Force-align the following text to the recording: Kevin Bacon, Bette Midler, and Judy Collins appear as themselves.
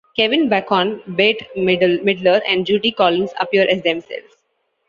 Kevin 0.15 0.49
Bacon, 0.49 0.99
Bette 1.09 1.45
Midler, 1.55 2.41
and 2.47 2.65
Judy 2.65 2.91
Collins 2.91 3.29
appear 3.39 3.67
as 3.69 3.83
themselves. 3.83 4.35